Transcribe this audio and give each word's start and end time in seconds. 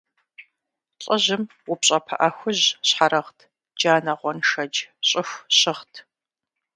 ЛӀыжьым 1.03 1.43
упщӀэ 1.71 1.99
пыӀэ 2.05 2.29
хужь 2.37 2.65
щхьэрыгът, 2.87 3.39
джанэ-гъуэншэдж 3.79 4.77
щӀыху 5.07 5.43
щыгът. 5.57 5.93